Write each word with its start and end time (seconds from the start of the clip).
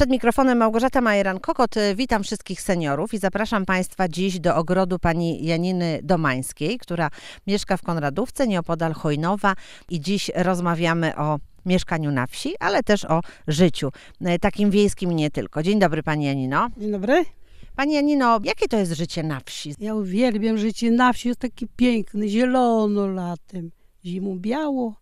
Przed 0.00 0.10
mikrofonem 0.10 0.58
Małgorzata 0.58 1.00
Majeran-Kokot. 1.00 1.76
Witam 1.96 2.22
wszystkich 2.22 2.62
seniorów 2.62 3.14
i 3.14 3.18
zapraszam 3.18 3.66
Państwa 3.66 4.08
dziś 4.08 4.40
do 4.40 4.56
ogrodu 4.56 4.98
pani 4.98 5.46
Janiny 5.46 6.00
Domańskiej, 6.02 6.78
która 6.78 7.10
mieszka 7.46 7.76
w 7.76 7.82
Konradówce, 7.82 8.46
nieopodal 8.46 8.92
Chojnowa 8.92 9.54
i 9.90 10.00
dziś 10.00 10.30
rozmawiamy 10.34 11.16
o 11.16 11.38
mieszkaniu 11.66 12.10
na 12.10 12.26
wsi, 12.26 12.54
ale 12.60 12.82
też 12.82 13.04
o 13.04 13.20
życiu, 13.48 13.90
e, 14.20 14.38
takim 14.38 14.70
wiejskim 14.70 15.12
i 15.12 15.14
nie 15.14 15.30
tylko. 15.30 15.62
Dzień 15.62 15.78
dobry 15.78 16.02
Pani 16.02 16.24
Janino. 16.24 16.68
Dzień 16.76 16.92
dobry. 16.92 17.24
Pani 17.76 17.94
Janino, 17.94 18.40
jakie 18.44 18.68
to 18.68 18.76
jest 18.76 18.92
życie 18.92 19.22
na 19.22 19.40
wsi? 19.44 19.74
Ja 19.78 19.94
uwielbiam 19.94 20.58
życie 20.58 20.90
na 20.90 21.12
wsi, 21.12 21.28
jest 21.28 21.40
takie 21.40 21.66
piękne, 21.76 22.28
zielono 22.28 23.06
latem, 23.06 23.70
zimą 24.04 24.38
biało 24.38 24.99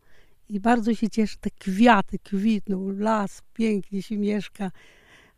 i 0.49 0.61
bardzo 0.61 0.95
się 0.95 1.09
cieszę, 1.11 1.37
te 1.41 1.51
kwiaty 1.51 2.19
kwitną, 2.19 2.89
las, 2.89 3.43
pięknie 3.53 4.03
się 4.03 4.19
mieszka. 4.19 4.71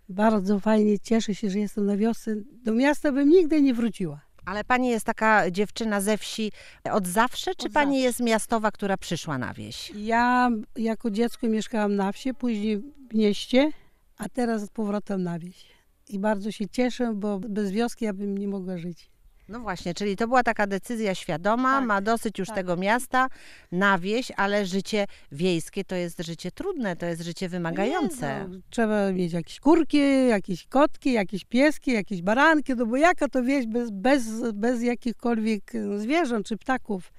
Bardzo 0.09 0.61
fajnie, 0.61 0.99
cieszę 0.99 1.35
się, 1.35 1.51
że 1.51 1.59
jestem 1.59 1.87
na 1.87 1.97
wiosce. 1.97 2.37
Do 2.65 2.73
miasta 2.75 3.13
bym 3.13 3.29
nigdy 3.29 3.63
nie 3.63 3.75
wróciła. 3.75 4.21
Ale 4.45 4.65
Pani 4.65 4.89
jest 4.89 5.07
taka 5.07 5.51
dziewczyna 5.51 6.01
ze 6.01 6.19
wsi 6.19 6.53
od 6.93 7.07
zawsze, 7.07 7.55
czy 7.55 7.67
Od 7.67 7.73
Pani 7.73 7.93
zawsze. 7.93 8.05
jest 8.05 8.21
miastowa, 8.21 8.71
która 8.71 8.97
przyszła 8.97 9.39
na 9.39 9.55
wieś? 9.55 9.93
Ja 9.97 10.51
jako 10.77 11.11
dziecko 11.11 11.49
mieszkałam 11.49 11.97
na 11.97 12.13
wsi, 12.13 12.35
później 12.35 12.79
w 12.79 13.15
mieście, 13.15 13.71
a 14.17 14.29
teraz 14.29 14.63
z 14.63 14.71
powrotem 14.71 15.23
na 15.23 15.39
wieś. 15.39 15.67
I 16.09 16.19
bardzo 16.19 16.51
się 16.53 16.69
cieszę, 16.69 17.13
bo 17.15 17.39
bez 17.41 17.71
wioski 17.71 18.05
ja 18.05 18.13
bym 18.13 18.39
nie 18.39 18.49
mogła 18.49 18.79
żyć. 18.79 19.11
No 19.51 19.61
właśnie, 19.61 19.95
czyli 19.95 20.17
to 20.17 20.27
była 20.29 20.43
taka 20.43 20.67
decyzja 20.67 21.15
świadoma, 21.15 21.79
Tak, 21.79 21.89
ma 21.89 22.01
dosyć 22.01 22.39
już 22.39 22.49
tak. 22.49 22.57
tego 22.57 22.77
miasta 22.77 23.29
na 23.73 23.99
wieś, 23.99 24.33
ale 24.37 24.67
życie 24.67 25.07
wiejskie 25.33 25.85
to 25.85 25.95
jest 25.95 26.23
życie 26.23 26.51
trudne, 26.51 26.97
to 26.97 27.07
jest 27.07 27.23
życie 27.23 27.49
wymagające. 27.49 28.27
Nie, 28.27 28.57
no, 28.57 28.61
trzeba 28.71 29.13
mieć 29.13 29.33
jakieś 29.33 29.61
kurki, 29.61 30.27
jakieś 30.29 30.67
kotki, 30.67 31.13
jakieś 31.13 31.45
pieski, 31.45 31.93
jakieś 31.93 32.23
baranki, 32.23 32.75
no 32.75 32.87
bo 32.87 32.97
jaka 32.97 33.29
to 33.29 33.43
wieś 33.43 33.67
bez, 33.67 33.91
bez, 33.91 34.53
bez 34.53 34.83
jakichkolwiek 34.83 35.75
e, 35.75 35.99
zwierząt 35.99 36.47
czy 36.47 36.57
ptaków. 36.57 37.13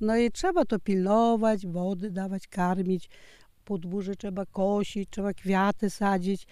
No 0.00 0.16
i 0.16 0.30
trzeba 0.30 0.64
to 0.64 0.78
pilnować, 0.78 1.66
wody 1.66 2.10
dawać, 2.10 2.48
karmić, 2.48 3.08
podwórze 3.64 4.16
trzeba 4.16 4.46
kosić, 4.46 5.10
trzeba 5.10 5.32
kwiaty 5.34 5.90
sadzić. 5.90 6.46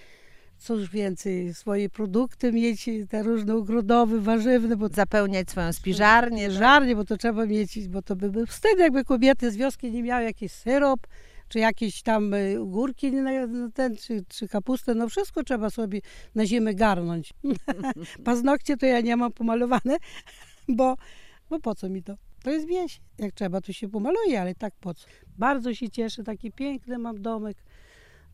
Cóż 0.61 0.91
więcej, 0.91 1.55
swoje 1.55 1.89
produkty 1.89 2.53
mieć, 2.53 2.91
te 3.09 3.23
różne 3.23 3.55
ogrodowe, 3.55 4.21
warzywne, 4.21 4.77
bo 4.77 4.89
Zapełniać 4.89 5.51
swoją 5.51 5.73
spiżarnię. 5.73 6.49
tak? 6.49 6.57
żarnie, 6.57 6.97
bo 6.97 7.05
to 7.05 7.17
trzeba 7.17 7.47
mieć, 7.47 7.89
bo 7.89 8.03
to 8.03 8.17
by 8.17 8.31
był 8.31 8.47
wstyd, 8.47 8.79
jakby 8.79 9.05
kobiety 9.05 9.51
z 9.51 9.57
wioski 9.57 9.91
nie 9.91 10.03
miały 10.03 10.25
jakiś 10.25 10.53
syrop, 10.53 11.07
czy 11.49 11.59
jakieś 11.59 12.03
tam 12.03 12.35
y, 12.35 12.59
na 13.23 13.71
ten, 13.71 13.97
czy, 13.97 14.25
czy 14.29 14.49
kapustę, 14.49 14.95
no 14.95 15.09
wszystko 15.09 15.45
trzeba 15.45 15.71
sobie 15.71 16.01
na 16.35 16.47
zimę 16.47 16.75
garnąć. 16.75 17.33
Paznokcie 18.25 18.77
to 18.77 18.87
ja 18.87 19.01
nie 19.01 19.17
mam 19.17 19.33
pomalowane, 19.33 19.97
bo, 20.69 20.97
bo 21.51 21.61
po 21.61 21.75
co 21.75 21.89
mi 21.89 22.03
to? 22.03 22.15
To 22.43 22.51
jest 22.51 22.67
wieś. 22.67 23.01
Jak 23.19 23.35
trzeba, 23.35 23.61
to 23.61 23.73
się 23.73 23.89
pomaluje, 23.89 24.41
ale 24.41 24.55
tak 24.55 24.75
po 24.81 24.95
co? 24.95 25.07
Bardzo 25.39 25.75
się 25.75 25.91
cieszę, 25.91 26.25
taki 26.25 26.53
piękny 26.53 26.99
mam 26.99 27.23
domek, 27.23 27.57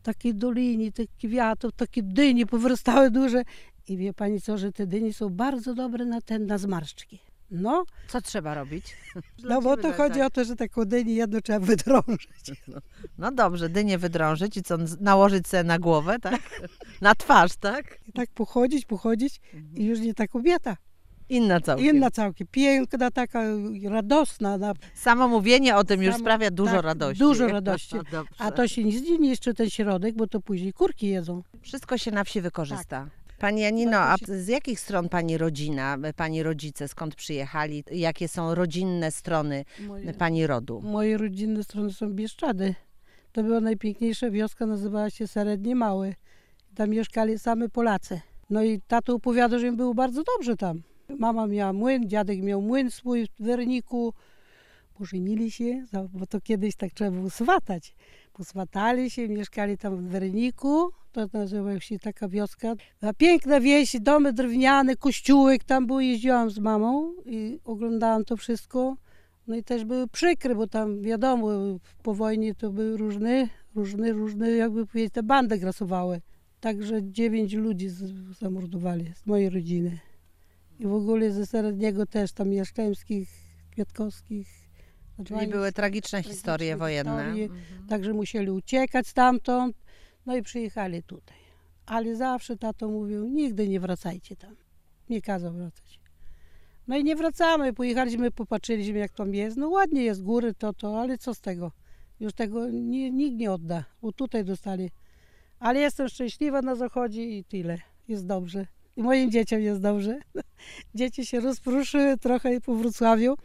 takiej 0.07 0.35
dolini, 0.35 0.91
tych 0.91 1.09
kwiatów, 1.17 1.71
takie 1.75 2.03
dynie 2.03 2.45
powrastały 2.45 3.11
duże. 3.11 3.43
I 3.87 3.97
wie 3.97 4.13
pani 4.13 4.41
co, 4.41 4.57
że 4.57 4.71
te 4.71 4.87
dynie 4.87 5.13
są 5.13 5.29
bardzo 5.29 5.73
dobre 5.73 6.05
na 6.05 6.21
ten, 6.21 6.45
na 6.45 6.57
zmarszczki. 6.57 7.19
No, 7.51 7.85
Co 8.07 8.21
trzeba 8.21 8.53
robić? 8.53 8.97
no 9.49 9.61
bo 9.61 9.77
to 9.77 9.93
chodzi 9.93 10.21
o 10.21 10.29
to, 10.29 10.43
że 10.43 10.55
taką 10.55 10.85
dynię 10.85 11.13
jedno 11.13 11.41
trzeba 11.41 11.59
wydrążyć. 11.59 12.51
No 13.17 13.31
dobrze, 13.31 13.69
dynię 13.69 13.97
wydrążyć 13.97 14.57
i 14.57 14.63
co, 14.63 14.77
nałożyć 14.99 15.47
sobie 15.47 15.63
na 15.63 15.79
głowę, 15.79 16.19
tak? 16.21 16.41
Na 17.01 17.15
twarz, 17.15 17.55
tak? 17.55 17.99
I 18.07 18.11
tak 18.11 18.29
pochodzić, 18.29 18.85
pochodzić 18.85 19.41
i 19.75 19.85
już 19.85 19.99
nie 19.99 20.13
ta 20.13 20.27
kobieta. 20.27 20.77
Inna 21.29 21.61
całkiem. 21.61 21.95
Inna 21.95 22.11
całkiem, 22.11 22.47
piękna, 22.51 23.11
taka 23.11 23.43
radosna. 23.89 24.57
Na, 24.57 24.73
Samo 24.93 25.27
mówienie 25.27 25.75
o 25.75 25.83
tym 25.83 26.03
już 26.03 26.13
Samo- 26.13 26.19
sprawia 26.23 26.51
dużo 26.51 26.71
tak, 26.75 26.83
radości. 26.85 27.19
dużo 27.19 27.47
radości. 27.47 27.95
Dobrze. 28.11 28.33
a 28.37 28.51
to 28.51 28.67
się 28.67 28.83
nic 28.83 29.09
nie 29.09 29.17
niszczy 29.17 29.53
ten 29.53 29.69
środek, 29.69 30.15
bo 30.15 30.27
to 30.27 30.39
później 30.41 30.73
kurki 30.73 31.07
jedzą. 31.07 31.43
Wszystko 31.61 31.97
się 31.97 32.11
na 32.11 32.23
wsi 32.23 32.41
wykorzysta. 32.41 33.09
Pani 33.39 33.61
Janino, 33.61 33.97
a 33.97 34.15
z 34.27 34.47
jakich 34.47 34.79
stron 34.79 35.09
pani 35.09 35.37
rodzina, 35.37 35.97
pani 36.15 36.43
rodzice, 36.43 36.87
skąd 36.87 37.15
przyjechali? 37.15 37.83
Jakie 37.91 38.27
są 38.27 38.55
rodzinne 38.55 39.11
strony 39.11 39.65
Moje, 39.87 40.13
pani 40.13 40.47
rodu? 40.47 40.81
moje 40.81 41.17
rodzinne 41.17 41.63
strony 41.63 41.93
są 41.93 42.13
Bieszczady. 42.13 42.75
To 43.31 43.43
była 43.43 43.59
najpiękniejsza 43.59 44.29
wioska, 44.31 44.65
nazywała 44.65 45.09
się 45.09 45.27
Serednie 45.27 45.75
Mały. 45.75 46.15
Tam 46.75 46.89
mieszkali 46.89 47.39
same 47.39 47.69
Polacy. 47.69 48.21
No 48.49 48.63
i 48.63 48.81
tato 48.87 49.15
opowiada, 49.15 49.59
że 49.59 49.67
im 49.67 49.75
było 49.75 49.93
bardzo 49.93 50.23
dobrze 50.23 50.55
tam. 50.55 50.81
Mama 51.15 51.47
miała 51.47 51.73
młyn, 51.73 52.09
dziadek 52.09 52.43
miał 52.43 52.61
młyn 52.61 52.91
swój 52.91 53.27
w 53.39 53.43
Werniku. 53.43 54.13
Pożenili 54.93 55.51
się, 55.51 55.85
bo 56.13 56.25
to 56.25 56.41
kiedyś 56.41 56.75
tak 56.75 56.93
trzeba 56.93 57.11
było 57.11 57.29
swatać. 57.29 57.95
Poswatali 58.33 59.09
się, 59.09 59.29
mieszkali 59.29 59.77
tam 59.77 59.97
w 59.97 60.09
Werniku. 60.09 60.91
To 61.11 61.27
nazywa 61.33 61.79
się 61.79 61.99
taka 61.99 62.27
wioska. 62.27 62.73
A 63.01 63.13
piękna 63.13 63.59
wieś, 63.59 63.95
domy 63.99 64.33
drewniane, 64.33 64.95
kościółek. 64.95 65.63
Tam 65.63 65.87
było, 65.87 66.01
jeździłam 66.01 66.49
z 66.49 66.59
mamą 66.59 67.13
i 67.25 67.59
oglądałam 67.65 68.25
to 68.25 68.37
wszystko. 68.37 68.97
No 69.47 69.55
i 69.55 69.63
też 69.63 69.85
były 69.85 70.07
przykre, 70.07 70.55
bo 70.55 70.67
tam 70.67 71.01
wiadomo, 71.01 71.49
po 72.03 72.13
wojnie 72.13 72.55
to 72.55 72.71
były 72.71 72.97
różne, 72.97 73.49
różne, 73.75 74.11
różne 74.11 74.51
jakby 74.51 74.85
powiedzieć, 74.85 75.13
te 75.13 75.23
bandy 75.23 75.57
grasowały. 75.57 76.21
Także 76.59 77.03
dziewięć 77.03 77.53
ludzi 77.53 77.89
zamordowali 78.39 79.13
z 79.15 79.25
mojej 79.25 79.49
rodziny. 79.49 79.99
I 80.79 80.87
w 80.87 80.93
ogóle 80.93 81.31
ze 81.31 81.45
Seredniego 81.45 82.05
też, 82.05 82.31
tam 82.31 82.53
Jaszczemskich, 82.53 83.29
Kwiatkowskich. 83.71 84.47
Czyli 85.25 85.47
były 85.47 85.71
tragiczne 85.71 86.23
historie 86.23 86.77
tragiczne 86.77 86.77
wojenne. 86.77 87.23
historie. 87.23 87.45
Mhm. 87.45 87.87
Także 87.87 88.13
musieli 88.13 88.51
uciekać 88.51 89.07
stamtąd, 89.07 89.77
no 90.25 90.35
i 90.35 90.41
przyjechali 90.41 91.03
tutaj. 91.03 91.37
Ale 91.85 92.15
zawsze 92.15 92.57
tato 92.57 92.89
mówił, 92.89 93.27
nigdy 93.27 93.67
nie 93.67 93.79
wracajcie 93.79 94.35
tam. 94.35 94.55
Nie 95.09 95.21
kazał 95.21 95.53
wracać. 95.53 95.99
No 96.87 96.97
i 96.97 97.03
nie 97.03 97.15
wracamy, 97.15 97.73
pojechaliśmy, 97.73 98.31
popatrzyliśmy 98.31 98.99
jak 98.99 99.11
tam 99.11 99.33
jest. 99.33 99.57
No 99.57 99.69
ładnie 99.69 100.03
jest, 100.03 100.23
góry 100.23 100.53
to, 100.53 100.73
to, 100.73 101.01
ale 101.01 101.17
co 101.17 101.33
z 101.33 101.41
tego? 101.41 101.71
Już 102.19 102.33
tego 102.33 102.69
nie, 102.69 103.11
nikt 103.11 103.37
nie 103.37 103.51
odda, 103.51 103.85
bo 104.01 104.11
tutaj 104.11 104.45
dostali. 104.45 104.91
Ale 105.59 105.79
jestem 105.79 106.09
szczęśliwa 106.09 106.61
na 106.61 106.75
zachodzie 106.75 107.23
i 107.23 107.43
tyle. 107.43 107.77
Jest 108.07 108.25
dobrze. 108.25 108.67
I 108.97 109.03
moim 109.03 109.31
dzieciom 109.31 109.61
jest 109.61 109.81
dobrze. 109.81 110.19
Dzieci 110.95 111.25
się 111.25 111.39
rozpruszyły 111.39 112.17
trochę 112.17 112.61
po 112.61 112.75
Wrocławiu. 112.75 113.35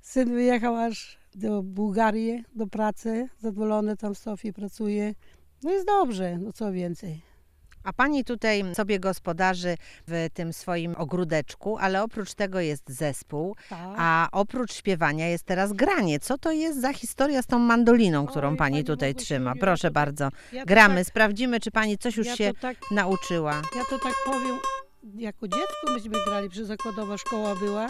Syn 0.00 0.28
wyjechał 0.34 0.76
aż 0.76 1.18
do 1.34 1.62
Bułgarii 1.62 2.44
do 2.54 2.66
pracy. 2.66 3.28
Zadowolony 3.38 3.96
tam 3.96 4.14
w 4.14 4.18
Sofii 4.18 4.52
pracuje. 4.52 5.14
No 5.62 5.72
jest 5.72 5.86
dobrze, 5.86 6.38
no 6.38 6.52
co 6.52 6.72
więcej. 6.72 7.31
A 7.84 7.92
pani 7.92 8.24
tutaj 8.24 8.64
sobie 8.74 9.00
gospodarzy 9.00 9.76
w 10.08 10.26
tym 10.34 10.52
swoim 10.52 10.94
ogródeczku, 10.98 11.78
ale 11.78 12.02
oprócz 12.02 12.34
tego 12.34 12.60
jest 12.60 12.90
zespół, 12.90 13.56
Tak. 13.68 13.78
a 13.98 14.28
oprócz 14.32 14.72
śpiewania 14.74 15.28
jest 15.28 15.44
teraz 15.44 15.72
granie. 15.72 16.20
Co 16.20 16.38
to 16.38 16.52
jest 16.52 16.80
za 16.80 16.92
historia 16.92 17.42
z 17.42 17.46
tą 17.46 17.58
mandoliną, 17.58 18.26
którą 18.26 18.50
Oj, 18.50 18.56
pani 18.56 18.72
pani 18.72 18.84
tutaj 18.84 19.14
trzyma? 19.14 19.52
Proszę 19.60 19.88
to- 19.88 19.92
bardzo. 19.94 20.28
Ja 20.52 20.64
Gramy, 20.64 20.94
Tak, 21.00 21.06
sprawdzimy, 21.06 21.60
czy 21.60 21.70
pani 21.70 21.98
coś 21.98 22.16
już 22.16 22.26
ja, 22.26 22.36
się 22.36 22.52
tak, 22.60 22.76
nauczyła. 22.90 23.62
ja 23.76 23.84
to 23.90 23.98
tak 23.98 24.14
powiem, 24.24 24.58
jako 25.14 25.48
dziecko 25.48 25.92
myśmy 25.94 26.24
grali, 26.26 26.50
przy 26.50 26.64
zakładowa 26.64 27.18
szkoła 27.18 27.54
była 27.56 27.88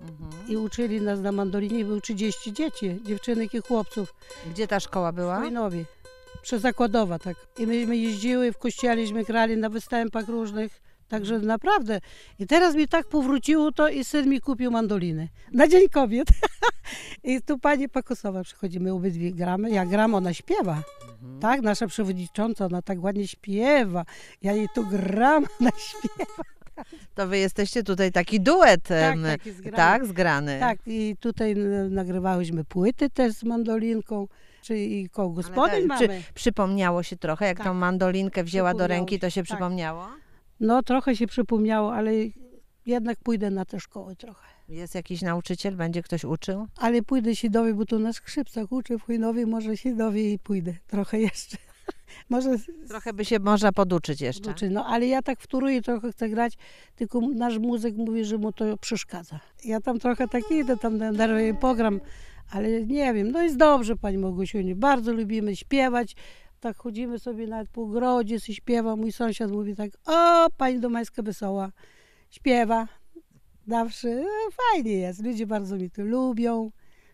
Mhm. 0.00 0.48
i 0.48 0.56
uczyli 0.56 1.00
nas 1.00 1.20
na 1.20 1.32
mandolinie, 1.32 1.84
było 1.84 2.00
30 2.00 2.52
dzieci, 2.52 3.00
dziewczynek 3.04 3.54
i 3.54 3.60
chłopców. 3.60 4.14
Gdzie 4.50 4.68
ta 4.68 4.80
szkoła 4.80 5.12
była? 5.12 5.40
Wojnowi. 5.40 5.84
Przezakładowa, 6.42 7.18
tak. 7.18 7.36
I 7.58 7.66
myśmy 7.66 7.96
jeździły, 7.96 8.52
w 8.52 8.58
kościeliśmy 8.58 9.24
grali 9.24 9.56
na 9.56 9.68
występach 9.68 10.28
różnych. 10.28 10.82
Także 11.08 11.38
naprawdę. 11.38 12.00
I 12.38 12.46
teraz 12.46 12.74
mi 12.74 12.88
tak 12.88 13.06
powróciło 13.08 13.72
to 13.72 13.88
i 13.88 14.04
syn 14.04 14.28
mi 14.28 14.40
kupił 14.40 14.70
mandoliny. 14.70 15.28
Na 15.52 15.68
Dzień 15.68 15.88
Kobiet. 15.88 16.28
I 17.24 17.42
tu 17.42 17.58
pani 17.58 17.88
Pakosowa 17.88 18.42
przychodzi, 18.44 18.80
my 18.80 18.92
obydwie 18.92 19.32
gramy. 19.32 19.70
Ja 19.70 19.86
gram, 19.86 20.14
ona 20.14 20.34
śpiewa. 20.34 20.82
Mhm. 21.12 21.40
Tak, 21.40 21.60
nasza 21.62 21.86
przewodnicząca, 21.86 22.66
ona 22.66 22.82
tak 22.82 23.02
ładnie 23.02 23.28
śpiewa. 23.28 24.04
Ja 24.42 24.52
jej 24.52 24.68
tu 24.74 24.86
gram, 24.86 25.46
ona 25.60 25.70
śpiewa. 25.78 26.42
To 27.14 27.26
wy 27.28 27.38
jesteście 27.38 27.82
tutaj 27.82 28.12
taki 28.12 28.40
duet, 28.40 28.82
Tak, 28.82 29.14
em, 29.14 29.22
taki 29.24 29.52
zgrany. 29.52 29.76
tak, 29.76 30.06
zgrany. 30.06 30.56
Tak, 30.60 30.78
i 30.86 31.16
tutaj 31.20 31.50
n- 31.52 31.94
nagrywałyśmy 31.94 32.64
płyty 32.64 33.10
też 33.10 33.32
z 33.32 33.42
mandolinką. 33.44 34.28
Czy 34.62 34.78
i 34.78 35.08
koło 35.08 35.30
gospodyń 35.30 35.88
tak, 35.88 35.98
czy 35.98 36.08
mamy. 36.08 36.22
przypomniało 36.34 37.02
się 37.02 37.16
trochę, 37.16 37.46
jak 37.46 37.56
Tak. 37.56 37.66
tą 37.66 37.74
mandolinkę 37.74 38.44
wzięła 38.44 38.74
do 38.74 38.86
ręki, 38.86 39.18
to 39.18 39.30
się, 39.30 39.40
tak. 39.40 39.44
przypomniało? 39.44 40.08
No 40.60 40.82
trochę 40.82 41.16
się 41.16 41.26
przypomniało, 41.26 41.94
ale 41.94 42.12
jednak 42.86 43.18
pójdę 43.18 43.50
na 43.50 43.64
te 43.64 43.80
szkoły 43.80 44.16
trochę. 44.16 44.46
Jest 44.68 44.94
jakiś 44.94 45.22
nauczyciel, 45.22 45.76
będzie 45.76 46.02
ktoś 46.02 46.24
uczył? 46.24 46.66
Ale 46.76 47.02
pójdę 47.02 47.36
się 47.36 47.50
dowie, 47.50 47.74
bo 47.74 47.84
tu 47.84 47.98
na 47.98 48.12
skrzypcach 48.12 48.72
uczę 48.72 48.98
w 48.98 49.02
Chujnowie, 49.02 49.46
może 49.46 49.76
się 49.76 49.96
dowie 49.96 50.32
i 50.32 50.38
pójdę 50.38 50.74
trochę 50.86 51.20
jeszcze. 51.20 51.56
Może 52.28 52.50
Trochę 52.88 53.12
by 53.12 53.24
się 53.24 53.38
można 53.38 53.72
poduczyć 53.72 54.20
jeszcze. 54.20 54.54
No 54.70 54.86
ale 54.86 55.06
ja 55.06 55.22
tak 55.22 55.40
wtóruję, 55.40 55.82
trochę 55.82 56.12
chcę 56.12 56.28
grać, 56.28 56.52
tylko 56.96 57.20
nasz 57.20 57.58
muzyk 57.58 57.96
mówi, 57.96 58.24
że 58.24 58.38
mu 58.38 58.52
to 58.52 58.76
przeszkadza. 58.76 59.40
Ja 59.64 59.80
tam 59.80 59.98
trochę 59.98 60.28
tak 60.28 60.42
idę, 60.50 60.76
tam 60.76 60.96
nerwy 60.98 61.56
pogram, 61.60 62.00
ale 62.52 62.86
nie 62.86 63.14
wiem, 63.14 63.30
no 63.30 63.42
jest 63.42 63.56
dobrze 63.56 63.96
Pani 63.96 64.18
Małgosiuniu, 64.18 64.76
bardzo 64.76 65.12
lubimy 65.12 65.56
śpiewać, 65.56 66.16
tak 66.60 66.76
chodzimy 66.76 67.18
sobie 67.18 67.46
nawet 67.46 67.68
po 67.68 67.82
ogrodzie, 67.82 68.40
śpiewa, 68.40 68.96
mój 68.96 69.12
sąsiad 69.12 69.50
mówi 69.50 69.76
tak, 69.76 69.90
o 70.06 70.46
Pani 70.56 70.80
Domańska 70.80 71.22
Wesoła, 71.22 71.72
śpiewa, 72.30 72.88
zawsze, 73.66 74.08
e, 74.08 74.24
fajnie 74.52 74.92
jest, 74.92 75.24
ludzie 75.24 75.46
bardzo 75.46 75.76
mi 75.76 75.90
to 75.90 76.02
lubią, 76.02 76.70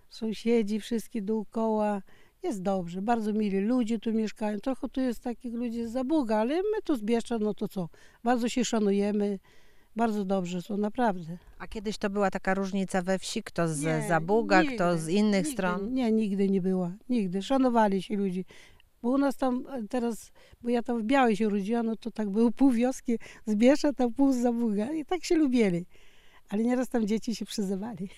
sąsiedzi 0.09 0.81
wszystkie 0.81 1.23
dookoła, 1.23 2.03
jest 2.43 2.63
dobrze, 2.63 3.03
bardzo 3.03 3.33
mili 3.33 3.61
ludzie 3.61 3.99
tu 3.99 4.13
mieszkają. 4.13 4.59
Trochę 4.59 4.89
tu 4.89 5.01
jest 5.01 5.23
takich 5.23 5.55
ludzi 5.55 5.87
z 5.87 5.91
Zabuga, 5.91 6.37
ale 6.37 6.57
my 6.57 6.83
tu 6.85 6.97
z 6.97 7.03
Bieszczad, 7.03 7.43
no 7.43 7.55
to 7.55 7.69
co? 7.69 7.89
Bardzo 8.25 8.49
się 8.49 8.65
szanujemy, 8.65 9.39
bardzo 9.99 10.25
dobrze 10.25 10.63
są, 10.63 10.77
naprawdę. 10.77 11.39
A 11.59 11.67
kiedyś 11.67 11.99
to 11.99 12.11
była 12.11 12.31
taka 12.31 12.55
różnica 12.55 13.03
we 13.03 13.19
wsi, 13.19 13.43
kto 13.43 13.69
z 13.69 13.83
Nie, 13.83 14.05
Zabuga, 14.09 14.63
nigdy, 14.63 14.75
kto 14.75 14.99
z 14.99 15.09
innych 15.09 15.45
nigdy, 15.45 15.53
stron. 15.53 15.95
Nie, 15.95 16.13
nigdy 16.13 16.49
nie 16.49 16.61
była, 16.61 16.93
nigdy. 17.09 17.43
Szanowali 17.43 18.03
się 18.03 18.17
ludzi. 18.17 18.45
Bo 19.03 19.09
u 19.11 19.19
nas 19.19 19.37
tam 19.37 19.65
e, 19.73 19.89
teraz, 19.89 20.33
bo 20.63 20.69
ja 20.69 20.83
tam 20.83 21.03
w 21.03 21.05
Białej 21.05 21.37
się 21.37 21.47
urodziłam, 21.47 21.87
no 21.87 21.97
to 21.97 22.11
tak 22.11 22.31
było 22.31 22.51
pół 22.51 22.71
wioski 22.71 23.19
z 23.47 23.55
Bieszczad, 23.55 24.01
a 24.01 24.11
pół 24.11 24.33
z 24.33 24.37
Zabuga. 24.37 24.93
I 24.93 25.05
tak 25.05 25.25
się 25.25 25.35
lubili. 25.35 25.87
Ale 26.49 26.63
nieraz 26.65 26.89
tam 26.89 27.07
dzieci 27.07 27.37
się 27.37 27.45
przyzywali. 27.45 28.09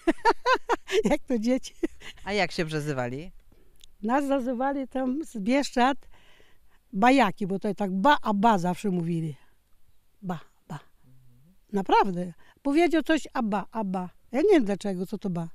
Jak 1.10 1.20
to 1.20 1.38
dzieci. 1.38 1.74
A 2.24 2.32
jak 2.32 2.52
się 2.52 2.64
przezywali? 2.64 3.30
Nas 4.02 4.24
nazywali 4.24 4.88
tam 4.88 5.24
z 5.24 5.38
Bieszczad 5.38 5.98
bajaki, 6.92 7.46
bo 7.46 7.58
to 7.58 7.74
tak 7.74 7.90
ba, 7.90 8.16
a 8.22 8.34
ba 8.34 8.58
zawsze 8.58 8.90
mówili. 8.90 9.36
Ba. 10.22 10.49
Naprawdę. 11.72 12.32
Powiedział 12.62 13.02
coś, 13.02 13.28
a 13.32 13.42
ba, 13.42 13.66
a 13.72 13.84
ba. 13.84 14.10
Ja 14.32 14.40
nie 14.40 14.50
wiem 14.50 14.64
dlaczego, 14.64 15.06
co 15.06 15.18
to 15.18 15.30
ba. 15.30 15.48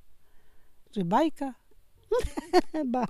Czy 0.92 1.06
bajka? 1.06 1.54
ba. 2.86 3.06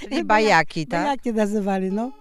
Czyli 0.00 0.24
bajaki, 0.24 0.86
tak? 0.86 1.04
Bajaki 1.04 1.32
nazywali, 1.32 1.92
no. 1.92 2.12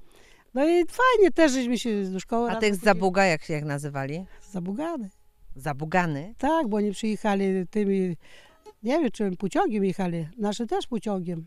No 0.53 0.65
i 0.65 0.85
fajnie 0.85 1.31
też, 1.33 1.51
żeśmy 1.51 1.79
się 1.79 2.03
do 2.03 2.19
szkoły 2.19 2.51
A 2.51 2.55
tych 2.55 2.75
z. 2.75 2.79
Zabuga 2.79 3.25
jak, 3.25 3.49
jak 3.49 3.63
nazywali? 3.63 4.25
Zabugany. 4.51 5.09
Zabugany? 5.55 6.35
Tak, 6.37 6.67
bo 6.67 6.77
oni 6.77 6.91
przyjechali 6.91 7.67
tymi, 7.67 8.17
nie 8.83 8.99
wiem 8.99 9.11
czym, 9.11 9.37
pociągiem 9.37 9.85
jechali. 9.85 10.27
Nasze 10.37 10.67
też 10.67 10.87
pociągiem. 10.87 11.45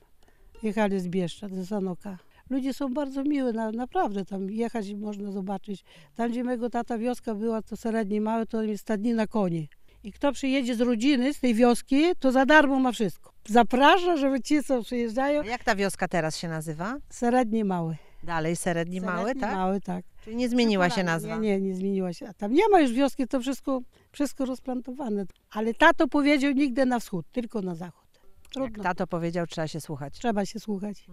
Jechali 0.62 1.00
z 1.00 1.09
Bieszczad, 1.09 1.52
ze 1.52 1.67
Sanoka. 1.67 2.19
Ludzie 2.50 2.75
są 2.75 2.94
bardzo 2.94 3.25
miły, 3.25 3.52
na, 3.52 3.70
naprawdę 3.70 4.25
tam 4.25 4.50
jechać 4.50 4.94
można 4.94 5.31
zobaczyć. 5.32 5.84
Tam, 6.14 6.31
gdzie 6.31 6.44
mego 6.44 6.70
tata 6.70 6.98
wioska 6.98 7.34
była, 7.34 7.62
to 7.62 7.76
średnie 7.76 8.20
małe, 8.20 8.46
to 8.46 8.62
jest 8.62 8.82
stadnina 8.82 9.26
koni. 9.26 9.69
I 10.04 10.12
kto 10.12 10.32
przyjedzie 10.32 10.75
z 10.75 10.81
rodziny, 10.81 11.34
z 11.34 11.40
tej 11.40 11.54
wioski, 11.54 12.02
to 12.20 12.32
za 12.32 12.46
darmo 12.46 12.78
ma 12.81 12.93
wszystko. 12.93 13.32
Zaprasza, 13.48 14.16
żeby 14.16 14.40
ci, 14.40 14.62
co 14.62 14.82
przyjeżdżają, 14.82 15.40
A 15.43 15.44
jak 15.46 15.64
ta 15.64 15.75
wioska 15.76 16.08
teraz 16.08 16.37
się 16.37 16.48
nazywa? 16.48 16.96
średnie 17.12 17.64
małe. 17.64 17.96
Dalej 18.22 18.56
Seredni 18.56 19.00
Mały, 19.00 19.34
tak? 19.34 19.52
Małe, 19.54 19.81
tak. 19.81 20.04
Czyli 20.25 20.37
nie 20.37 20.49
zmieniła 20.49 20.90
się 20.90 21.00
Nie, 21.00 21.04
nazwa. 21.04 21.37
Nie, 21.37 21.60
nie 21.60 21.75
zmieniła 21.75 22.12
się. 22.12 22.28
A 22.28 22.34
tam 22.34 22.52
nie 22.52 22.69
ma 22.72 22.81
już 22.81 22.92
wioski, 22.92 23.26
to 23.26 23.40
wszystko, 23.40 23.81
wszystko 24.12 24.44
rozplantowane. 24.44 25.25
Ale 25.50 25.75
tato 25.75 26.08
powiedział 26.08 26.52
nigdy 26.52 26.87
na 26.87 27.00
wschód, 27.00 27.26
tylko 27.32 27.62
na 27.62 27.75
zachód. 27.75 28.08
Jak 28.14 28.52
Trudno. 28.52 28.82
tato 28.82 29.06
powiedział, 29.06 29.46
trzeba 29.46 29.69
się 29.69 29.81
słuchać. 29.81 30.14
Trzeba 30.14 30.46
się 30.46 30.60
słuchać. 30.60 31.06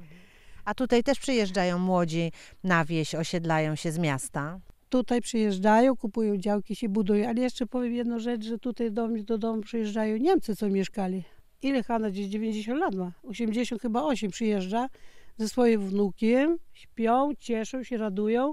A 0.66 0.74
tutaj 0.74 1.04
też 1.04 1.20
przyjeżdżają 1.20 1.80
młodzi 1.80 2.32
na 2.64 2.86
wieś, 2.86 3.16
osiedlają 3.16 3.76
się 3.76 3.92
z 3.92 3.98
miasta. 3.98 4.60
Tutaj 4.90 5.22
przyjeżdżają, 5.22 5.96
kupują 5.96 6.38
działki, 6.38 6.76
się 6.76 6.90
budują. 6.90 7.30
Ale 7.30 7.42
jeszcze 7.42 7.66
powiem 7.66 7.94
jedną 7.94 8.20
rzecz, 8.20 8.44
że 8.46 8.60
tutaj 8.60 8.92
do 8.92 9.08
mnie 9.08 9.24
do 9.24 9.38
domu 9.38 9.62
przyjeżdżają 9.62 10.18
Niemcy, 10.18 10.56
co 10.56 10.70
mieszkali. 10.70 11.24
Ile 11.62 11.84
Hanna 11.84 12.10
gdzieś 12.10 12.28
90 12.28 12.80
lat 12.80 12.96
ma? 12.96 13.12
80 13.24 13.82
chyba 13.82 14.04
8 14.04 14.32
przyjeżdża 14.32 14.90
ze 15.38 15.50
swoim 15.50 15.82
wnukiem. 15.82 16.58
Śpią, 16.74 17.32
cieszą 17.40 17.84
się, 17.84 17.98
radują. 17.98 18.52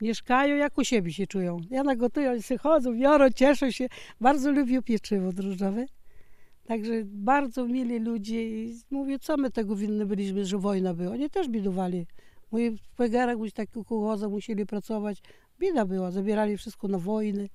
Mieszkają, 0.00 0.56
jak 0.56 0.78
u 0.78 0.84
siebie 0.84 1.12
się 1.12 1.26
czują. 1.26 1.60
Ja 1.70 1.82
nagotuję, 1.82 2.30
oni 2.30 2.42
sobie 2.42 2.58
chodzą, 2.58 2.98
biorą, 2.98 3.30
cieszą 3.30 3.70
się. 3.70 3.86
Bardzo 4.20 4.52
lubią 4.52 4.82
pieczywo 4.82 5.32
drożdżowe. 5.32 5.86
Także 6.66 6.92
bardzo 7.04 7.66
mili 7.66 7.98
ludzie. 7.98 8.64
I 8.64 8.74
mówię, 8.90 9.18
co 9.18 9.36
my 9.36 9.50
tego 9.50 9.76
winni 9.76 10.04
byliśmy, 10.04 10.44
że 10.44 10.58
wojna 10.58 10.94
była. 10.94 11.12
Oni 11.12 11.30
też 11.30 11.48
biedowali. 11.48 12.06
Moi 12.52 12.70
w 12.70 12.88
Pegarach, 12.96 13.36
takich 13.54 13.86
kołchozach 13.86 14.30
musieli 14.30 14.66
pracować. 14.66 15.22
Bieda 15.58 15.84
była, 15.84 16.10
zabierali 16.10 16.56
wszystko 16.56 16.88
na 16.88 16.98
wojny. 16.98 17.48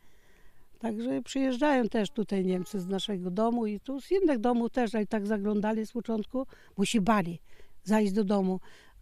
Także 0.80 1.22
przyjeżdżają 1.22 1.90
też 1.90 2.10
tutaj 2.10 2.46
Niemcy 2.46 2.80
z 2.80 2.88
naszego 2.88 3.32
domu 3.32 3.68
i 3.68 3.80
tu 3.80 4.02
z 4.02 4.12
innych 4.12 4.40
domów 4.40 4.72
też, 4.72 4.96
ale 4.96 5.06
tak 5.06 5.28
zaglądali 5.28 5.86
z 5.86 5.92
początku, 5.92 6.48
bo 6.78 6.86
się 6.86 7.02
bali 7.02 7.40
zajść 7.84 8.14
do 8.14 8.24
domu. 8.24 8.60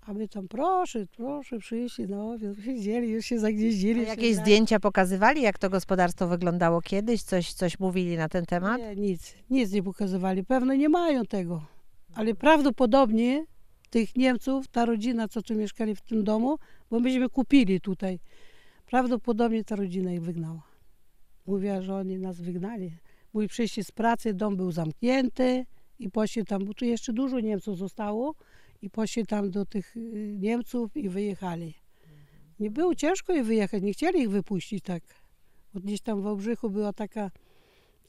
A 0.10 0.14
my 0.14 0.28
tam 0.28 0.48
proszę, 0.48 1.06
proszę 1.18 1.60
przyjść, 1.60 1.98
no, 2.10 2.36
siedzieli, 2.66 3.10
już 3.10 3.26
się 3.26 3.36
A 3.36 3.40
zagnieździli. 3.40 4.02
jakieś 4.02 4.36
się 4.36 4.42
zdjęcia 4.42 4.80
pokazywali, 4.80 5.42
jak 5.42 5.58
to 5.58 5.70
gospodarstwo 5.70 6.28
wyglądało 6.28 6.82
kiedyś? 6.82 7.24
Coś, 7.24 7.54
coś 7.54 7.80
mówili 7.80 8.18
na 8.18 8.30
ten 8.30 8.46
temat? 8.46 8.82
Nie, 8.82 8.96
nic, 8.96 9.34
nic 9.50 9.72
nie 9.72 9.84
pokazywali. 9.84 10.46
Pewno 10.46 10.74
nie 10.74 10.90
mają 10.90 11.26
tego. 11.26 11.62
Ale 12.16 12.36
prawdopodobnie 12.36 13.46
tych 13.90 14.16
Niemców, 14.16 14.68
ta 14.68 14.86
rodzina, 14.86 15.28
co 15.28 15.42
tu 15.42 15.56
mieszkali 15.56 15.96
w 15.96 16.02
tym 16.02 16.24
domu, 16.24 16.58
bo 16.92 17.00
myśmy 17.00 17.30
kupili 17.30 17.82
tutaj, 17.82 18.20
prawdopodobnie 18.86 19.64
ta 19.64 19.76
rodzina 19.76 20.12
ich 20.14 20.22
wygnała. 20.22 20.62
Mówiła, 21.48 21.82
że 21.82 21.96
oni 21.96 22.18
nas 22.20 22.42
wygnali. 22.42 22.92
Mój 23.34 23.48
przyjście 23.48 23.84
z 23.84 23.92
pracy, 23.92 24.34
dom 24.34 24.56
był 24.56 24.72
zamknięty 24.72 25.66
i 26.00 26.10
poszli 26.10 26.46
tam, 26.46 26.66
bo 26.66 26.74
tu 26.74 26.86
jeszcze 26.86 27.14
dużo 27.14 27.40
Niemców 27.40 27.78
zostało 27.78 28.36
i 28.82 28.90
poszli 28.90 29.26
tam 29.26 29.52
do 29.52 29.66
tych 29.66 29.98
y, 29.98 30.36
Niemców 30.40 30.98
i 30.98 31.10
wyjechali. 31.10 31.74
Nie 32.60 32.72
było 32.72 32.96
ciężko 32.96 33.36
ich 33.36 33.46
wyjechać, 33.46 33.84
nie 33.84 33.94
chcieli 33.94 34.20
ich 34.22 34.30
wypuścić 34.30 34.84
tak. 34.84 35.04
Bo 35.74 35.80
gdzieś 35.80 36.02
tam 36.02 36.22
w 36.22 36.24
Wałbrzychu 36.24 36.70
była 36.70 36.94
taka 36.94 37.32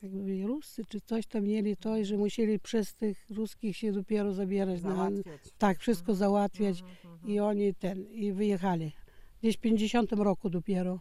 jak 0.03 0.13
mówię, 0.13 0.47
Ruscy 0.47 0.85
czy 0.85 1.01
coś 1.01 1.27
tam 1.27 1.45
mieli 1.45 1.77
to, 1.77 2.05
że 2.05 2.17
musieli 2.17 2.59
przez 2.59 2.95
tych 2.95 3.31
ruskich 3.31 3.77
się 3.77 3.93
dopiero 3.93 4.33
zabierać. 4.33 4.83
Na, 4.83 5.11
tak, 5.59 5.79
wszystko 5.79 6.15
załatwiać 6.15 6.83
i 7.25 7.41
oni 7.41 7.75
ten, 7.75 8.13
i 8.13 8.33
wyjechali. 8.33 8.93
Gdzieś 9.41 9.57
w 9.57 9.61
50 9.61 10.13
roku 10.13 10.51
dopiero. 10.51 11.01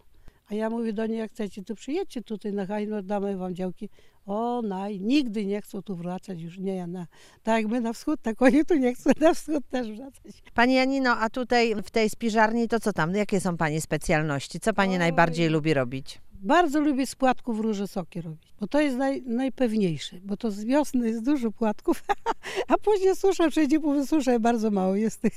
A 0.52 0.56
ja 0.56 0.70
mówię 0.70 0.94
do 0.94 1.06
niej, 1.06 1.18
jak 1.18 1.32
chcecie, 1.32 1.64
to 1.64 1.76
przyjedźcie 1.76 2.22
tutaj 2.22 2.54
na 2.54 2.66
Hajno, 2.66 3.02
damy 3.02 3.38
wam 3.38 3.56
działki. 3.56 3.90
O, 4.26 4.62
naj, 4.62 5.00
nigdy 5.00 5.46
nie 5.46 5.62
chcą 5.62 5.82
tu 5.82 5.96
wracać, 5.96 6.42
już 6.42 6.60
nie, 6.60 6.88
na, 6.88 7.08
tak 7.44 7.62
jak 7.62 7.72
my 7.72 7.82
na 7.82 7.94
wschód, 7.94 8.22
tak 8.22 8.42
oni 8.42 8.66
tu 8.66 8.76
nie 8.76 8.94
chcą 8.94 9.10
na 9.22 9.34
wschód 9.34 9.64
też 9.70 9.92
wracać. 9.92 10.44
Pani 10.54 10.74
Janino, 10.74 11.12
a 11.18 11.30
tutaj 11.30 11.76
w 11.84 11.92
tej 11.92 12.10
spiżarni 12.10 12.68
to 12.68 12.80
co 12.80 12.94
tam? 12.94 13.16
Jakie 13.16 13.40
są 13.40 13.58
Pani 13.58 13.82
specjalności? 13.82 14.60
Co 14.60 14.74
Pani 14.74 14.94
Oj. 14.94 15.00
najbardziej 15.00 15.50
lubi 15.50 15.74
robić? 15.74 16.22
Bardzo 16.34 16.80
lubię 16.80 17.08
z 17.08 17.16
płatków 17.16 17.60
róże 17.60 17.88
soki 17.88 18.22
robić, 18.22 18.54
bo 18.60 18.68
to 18.68 18.82
jest 18.82 18.98
naj, 18.98 19.22
najpewniejsze, 19.22 20.20
bo 20.24 20.38
to 20.38 20.52
z 20.52 20.64
wiosny 20.64 21.08
jest 21.08 21.26
dużo 21.26 21.52
płatków, 21.52 22.04
a 22.68 22.78
później 22.78 23.16
susza, 23.16 23.50
wszędzie 23.50 23.80
po 23.80 23.94
wysusze 23.94 24.40
bardzo 24.40 24.72
mało 24.72 24.96
jest 24.96 25.22
tych 25.22 25.34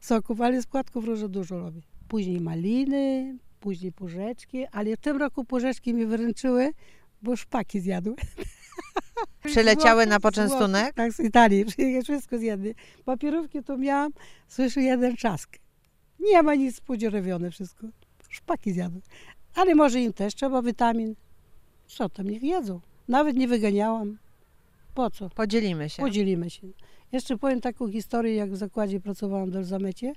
soków, 0.00 0.40
ale 0.40 0.62
z 0.62 0.66
płatków 0.66 1.04
róże 1.04 1.28
dużo 1.28 1.58
robię. 1.58 1.80
Później 2.08 2.40
maliny, 2.40 3.36
później 3.66 3.92
porzeczki, 3.92 4.66
ale 4.72 4.96
w 4.96 5.00
tym 5.00 5.16
roku 5.16 5.44
porzeczki 5.44 5.94
mi 5.94 6.06
wyręczyły, 6.06 6.72
bo 7.22 7.36
szpaki 7.36 7.80
zjadły. 7.80 8.14
Przyleciały 9.44 10.06
na 10.06 10.20
poczęstunek? 10.20 10.94
Tak, 10.94 11.12
z 11.12 11.20
Italii, 11.20 11.64
wszystko 12.04 12.38
zjadły. 12.38 12.74
Papierówki 13.04 13.62
to 13.62 13.78
miałam, 13.78 14.12
słyszę 14.48 14.82
jeden 14.82 15.16
czask. 15.16 15.58
Nie 16.20 16.42
ma 16.42 16.54
nic 16.54 16.80
podzierowione 16.80 17.50
wszystko. 17.50 17.86
Szpaki 18.28 18.72
zjadły. 18.72 19.00
Ale 19.54 19.74
może 19.74 20.00
im 20.00 20.12
też 20.12 20.34
trzeba 20.34 20.62
witamin. 20.62 21.14
Co 21.86 22.08
tam, 22.08 22.30
niech 22.30 22.42
jedzą. 22.42 22.80
Nawet 23.08 23.36
nie 23.36 23.48
wyganiałam. 23.48 24.18
Po 24.94 25.10
co? 25.10 25.30
Podzielimy 25.30 25.90
się. 25.90 26.02
Podzielimy 26.02 26.50
się. 26.50 26.68
Jeszcze 27.12 27.38
powiem 27.38 27.60
taką 27.60 27.90
historię, 27.92 28.34
jak 28.34 28.50
w 28.50 28.56
zakładzie 28.56 29.00
pracowałam 29.00 29.50
w 29.50 29.64
Zamecie 29.64 30.12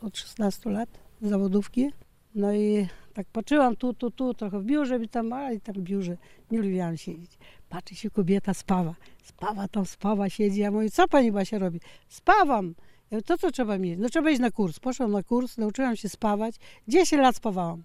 od 0.00 0.18
16 0.18 0.70
lat, 0.70 0.88
zawodówki. 1.22 1.90
No 2.34 2.54
i 2.54 2.86
tak 3.14 3.26
patrzyłam 3.32 3.76
tu, 3.76 3.94
tu, 3.94 4.10
tu, 4.10 4.34
trochę 4.34 4.60
w 4.60 4.64
biurze, 4.64 4.98
mi 4.98 5.08
tam, 5.08 5.32
ale 5.32 5.60
tam 5.60 5.74
w 5.74 5.78
biurze 5.78 6.16
nie 6.50 6.58
lubiłam 6.58 6.96
siedzieć. 6.96 7.30
Patrzy 7.68 7.94
się 7.94 8.10
kobieta, 8.10 8.54
spawa. 8.54 8.94
Spawa 9.22 9.68
tam, 9.68 9.86
spawa, 9.86 10.28
siedzi. 10.28 10.60
Ja 10.60 10.70
mówię, 10.70 10.90
co 10.90 11.08
pani 11.08 11.32
Basia 11.32 11.58
robi? 11.58 11.80
Spawam. 12.08 12.74
Ja 13.10 13.16
mówię, 13.16 13.22
to 13.22 13.38
co 13.38 13.50
trzeba 13.50 13.78
mieć? 13.78 13.98
No 13.98 14.08
trzeba 14.08 14.30
iść 14.30 14.40
na 14.40 14.50
kurs. 14.50 14.80
Poszłam 14.80 15.10
na 15.10 15.22
kurs, 15.22 15.58
nauczyłam 15.58 15.96
się 15.96 16.08
spawać. 16.08 16.54
10 16.88 17.22
lat 17.22 17.36
spawałam. 17.36 17.82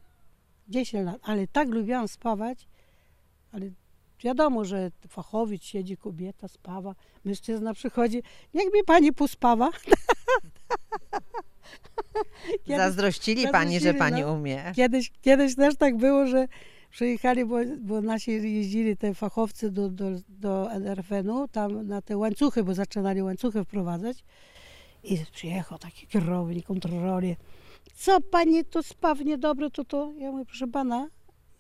10 0.70 1.06
lat, 1.06 1.20
ale 1.24 1.48
tak 1.48 1.70
lubiłam 1.70 2.08
spawać, 2.08 2.68
ale 3.52 3.72
wiadomo, 4.24 4.66
że 4.66 4.92
fachowiec 5.10 5.64
siedzi, 5.64 5.98
kobieta 5.98 6.48
spawa, 6.48 6.96
mężczyzna 7.26 7.74
przychodzi, 7.74 8.24
niech 8.54 8.74
mi 8.74 8.84
pani 8.84 9.14
pospawa. 9.14 9.70
Kiedyś- 12.68 12.78
Zazdrościli 12.78 13.48
pani, 13.48 13.80
że 13.80 13.94
pani 13.94 14.22
no. 14.22 14.34
umie. 14.34 14.72
Kiedyś, 14.76 15.12
kiedyś 15.22 15.56
też 15.56 15.76
tak 15.76 15.98
było, 15.98 16.28
że 16.28 16.48
przyjechali, 16.90 17.46
bo, 17.46 17.58
bo 17.80 18.02
nasi 18.02 18.32
jeździli 18.32 18.98
te 18.98 19.14
fachowcy 19.14 19.72
do, 19.72 19.90
do, 19.90 20.06
do 20.30 20.72
NRFN-u, 20.72 21.48
tam 21.48 21.88
na 21.88 22.02
te 22.02 22.18
łańcuchy, 22.18 22.64
bo 22.64 22.74
zaczynali 22.74 23.22
łańcuchy 23.24 23.64
wprowadzać. 23.64 24.24
I 25.04 25.18
przyjechał 25.32 25.78
taki 25.78 26.08
kierownik, 26.08 26.66
kontroler. 26.66 27.36
Co 27.96 28.22
pani 28.22 28.66
tu 28.66 28.84
spawnie 28.84 29.38
dobre, 29.38 29.70
to 29.70 29.86
to? 29.86 30.14
Ja 30.18 30.32
mówię, 30.32 30.46
proszę 30.46 30.68
pana, 30.68 31.08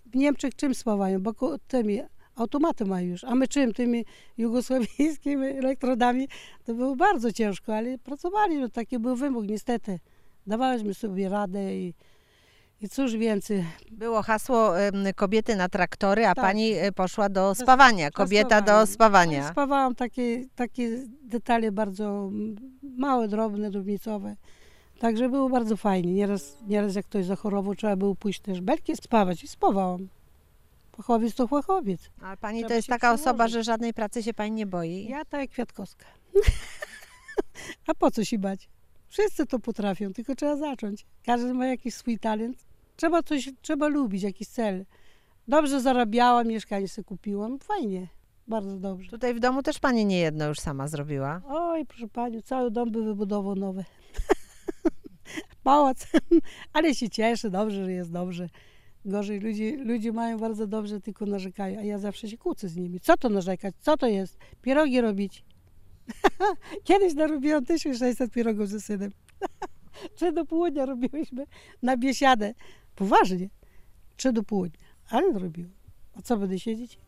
w 0.05 0.15
Niemczech 0.15 0.55
czym 0.55 0.75
spawają? 0.75 1.19
Bo 1.19 1.33
tymi 1.67 2.01
automaty 2.35 2.85
mają 2.85 3.07
już, 3.07 3.23
a 3.23 3.35
my 3.35 3.47
czym? 3.47 3.73
Tymi 3.73 4.05
jugosłowiańskimi 4.37 5.47
elektrodami. 5.47 6.27
To 6.65 6.73
było 6.73 6.95
bardzo 6.95 7.31
ciężko, 7.31 7.75
ale 7.75 7.97
pracowali, 7.97 8.57
no 8.57 8.69
taki 8.69 8.99
był 8.99 9.15
wymóg 9.15 9.47
niestety. 9.47 9.99
Dawaliśmy 10.47 10.93
sobie 10.93 11.29
radę 11.29 11.75
i, 11.75 11.93
i 12.81 12.89
cóż 12.89 13.15
więcej. 13.15 13.65
Było 13.91 14.21
hasło 14.21 14.79
em, 14.79 14.93
kobiety 15.15 15.55
na 15.55 15.69
traktory, 15.69 16.25
a 16.27 16.35
Tak. 16.35 16.45
pani 16.45 16.73
e, 16.73 16.91
poszła 16.91 17.29
do 17.29 17.55
spawania. 17.55 18.11
Kobieta 18.11 18.61
do 18.61 18.65
spawania. 18.65 18.87
spawania. 18.87 19.51
Spawałam 19.51 19.95
takie, 19.95 20.45
takie 20.55 21.03
detale 21.23 21.71
bardzo 21.71 22.05
mm, 22.05 22.55
małe, 22.97 23.27
drobne, 23.27 23.71
drobnicowe. 23.71 24.35
Także 24.99 25.29
było 25.29 25.49
bardzo 25.49 25.77
fajnie. 25.77 26.13
Nieraz, 26.13 26.57
nieraz 26.67 26.95
jak 26.95 27.05
ktoś 27.05 27.25
zachorował, 27.25 27.75
trzeba 27.75 27.95
było 27.95 28.15
pójść 28.15 28.39
też 28.39 28.61
belki 28.61 28.95
spawać 28.95 29.43
i 29.43 29.47
spawałam. 29.47 30.07
Fachowiec 30.97 31.35
to 31.35 31.47
fachowiec. 31.47 32.01
A 32.21 32.37
pani 32.37 32.59
Trzeba 32.59 32.67
to 32.67 32.73
jest 32.73 32.87
się 32.87 32.93
taka 32.93 33.13
osoba, 33.13 33.47
że 33.47 33.63
żadnej 33.63 33.93
pracy 33.93 34.23
się 34.23 34.33
pani 34.33 34.51
nie 34.51 34.65
boi? 34.65 35.07
Ja 35.09 35.25
tak 35.25 35.41
jak 35.41 35.49
Kwiatkowska. 35.49 36.05
A 37.87 37.93
po 37.93 38.11
co 38.11 38.25
się 38.25 38.39
bać? 38.39 38.69
Wszyscy 39.07 39.45
to 39.45 39.59
potrafią, 39.59 40.13
tylko 40.13 40.35
trzeba 40.35 40.55
zacząć. 40.55 41.05
Każdy 41.25 41.53
ma 41.53 41.67
jakiś 41.67 41.93
swój 41.93 42.19
talent. 42.19 42.57
Trzeba 42.95 43.23
coś, 43.23 43.49
trzeba 43.61 43.87
lubić, 43.87 44.23
jakiś 44.23 44.47
cel. 44.47 44.85
Dobrze 45.47 45.81
zarabiałam, 45.81 46.47
mieszkanie 46.47 46.87
sobie 46.87 47.05
kupiłam. 47.05 47.59
Fajnie, 47.59 48.07
bardzo 48.47 48.77
dobrze. 48.77 49.11
Tutaj 49.11 49.33
w 49.33 49.39
domu 49.39 49.63
też 49.63 49.79
pani 49.79 50.05
nie 50.05 50.19
jedno 50.19 50.47
już 50.47 50.59
sama 50.59 50.87
zrobiła. 50.87 51.41
Oj, 51.47 51.85
proszę 51.85 52.07
Pani, 52.07 52.43
cały 52.43 52.71
dom 52.71 52.91
by 52.91 53.03
wybudował 53.03 53.55
nowy. 53.55 53.85
Pałac. 55.63 56.07
Ale 56.73 56.95
się 56.95 57.09
cieszę, 57.09 57.49
dobrze, 57.49 57.85
że 57.85 57.91
jest 57.91 58.11
dobrze. 58.11 58.49
Gorzej, 59.05 59.39
ludzie, 59.39 59.77
ludzie 59.77 60.11
mają 60.11 60.37
bardzo 60.37 60.67
dobrze, 60.67 61.01
tylko 61.01 61.25
narzekają, 61.25 61.79
a 61.79 61.83
ja 61.83 61.97
zawsze 61.97 62.29
się 62.29 62.37
kłócę 62.37 62.69
z 62.69 62.75
nimi. 62.75 62.99
Co 62.99 63.17
to 63.17 63.29
narzekać? 63.29 63.75
Co 63.79 63.97
to 63.97 64.07
jest? 64.07 64.37
Pierogi 64.61 65.01
robić. 65.01 65.43
Kiedyś 66.83 67.13
narobiłam 67.13 67.65
1600 67.65 68.31
pierogów 68.31 68.69
ze 68.69 68.81
synem. 68.81 69.11
Trzy 70.15 70.31
do 70.31 70.45
południa 70.45 70.85
robiłyśmy 70.85 71.45
na 71.81 71.97
biesiadę. 71.97 72.53
Poważnie. 72.95 73.49
Trzy 74.17 74.33
do 74.33 74.43
południa. 74.43 74.79
Ale 75.09 75.39
robiłam. 75.39 75.71
A 76.15 76.21
co, 76.21 76.37
będę 76.37 76.59
siedzieć? 76.59 76.99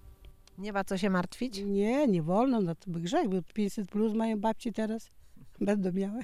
Nie 0.57 0.74
ma 0.74 0.83
co 0.83 0.98
się 0.98 1.09
martwić? 1.09 1.62
Nie, 1.65 2.07
nie 2.07 2.21
wolno, 2.21 2.62
no 2.62 2.75
to 2.75 2.91
by 2.91 3.00
grzech, 3.00 3.29
bo 3.29 3.41
500 3.53 3.89
plus 3.89 4.13
mają 4.13 4.39
babci 4.39 4.74
teraz. 4.74 5.12
Będą 5.62 5.91
miały. 5.91 6.21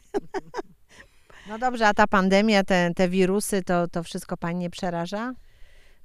No 1.49 1.59
dobrze, 1.59 1.87
a 1.87 1.93
ta 1.93 2.07
pandemia, 2.07 2.63
te, 2.63 2.91
te 2.95 3.09
wirusy, 3.09 3.63
to, 3.63 3.87
to 3.87 4.03
wszystko 4.03 4.37
pani 4.37 4.59
nie 4.59 4.69
przeraża? 4.69 5.33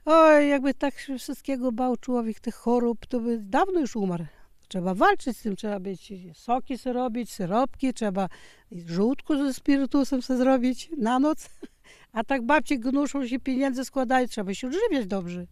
Oj, 0.04 0.48
jakby 0.48 0.74
tak 0.74 0.98
się 0.98 1.18
wszystkiego 1.18 1.72
bał 1.72 1.96
człowiek, 1.96 2.40
tych 2.40 2.54
chorób, 2.54 3.06
to 3.06 3.20
by 3.20 3.38
dawno 3.38 3.80
już 3.80 3.96
umarł. 3.96 4.24
Trzeba 4.70 4.94
walczyć 4.94 5.36
z 5.36 5.42
tym, 5.42 5.56
trzeba 5.56 5.80
być 5.80 6.12
soki 6.34 6.78
sobie 6.78 6.92
robić, 6.92 7.32
syropki, 7.32 7.94
trzeba 7.94 8.28
żółtku 8.72 9.36
ze 9.36 9.54
spirytusem 9.54 10.22
sobie 10.22 10.38
zrobić 10.38 10.90
na 10.98 11.18
noc. 11.18 11.48
A 12.12 12.24
tak 12.24 12.42
babcie 12.42 12.78
gnuszą 12.78 13.26
się, 13.26 13.40
pieniądze 13.40 13.84
składają, 13.84 14.26
trzeba 14.26 14.54
się 14.54 14.66
odżywiać 14.66 15.06
dobrze. 15.06 15.46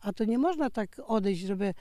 A 0.00 0.12
to 0.12 0.24
nie 0.24 0.38
można 0.38 0.70
tak 0.70 1.00
odejść, 1.06 1.42
żeby 1.42 1.74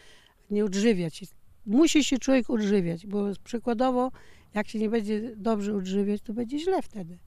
nie 0.49 0.65
odżywiać. 0.65 1.23
Musi 1.65 2.03
się 2.03 2.17
człowiek 2.17 2.49
odżywiać, 2.49 3.07
bo 3.07 3.25
przykładowo, 3.43 4.11
jak 4.53 4.67
się 4.67 4.79
nie 4.79 4.89
będzie 4.89 5.35
dobrze 5.35 5.75
odżywiać, 5.75 6.21
to 6.21 6.33
będzie 6.33 6.59
źle 6.59 6.81
wtedy. 6.81 7.17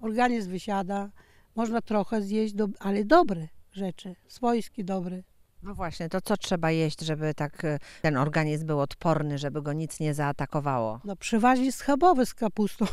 Organizm 0.00 0.50
wysiada, 0.50 1.10
można 1.54 1.82
trochę 1.82 2.22
zjeść, 2.22 2.54
ale 2.78 3.04
dobre 3.04 3.48
rzeczy, 3.72 4.16
swojskie 4.26 4.84
dobre. 4.84 5.22
No 5.62 5.74
właśnie, 5.74 6.08
to 6.08 6.20
co 6.20 6.36
trzeba 6.36 6.70
jeść, 6.70 7.00
żeby 7.00 7.34
tak 7.34 7.64
e, 7.64 7.78
ten 8.02 8.16
organizm 8.16 8.66
był 8.66 8.80
odporny, 8.80 9.38
żeby 9.38 9.62
go 9.62 9.72
nic 9.72 10.00
nie 10.00 10.14
zaatakowało? 10.14 11.00
No 11.04 11.16
przeważnie 11.16 11.72
schabowe 11.72 12.26
z 12.26 12.34
kapustą. 12.34 12.86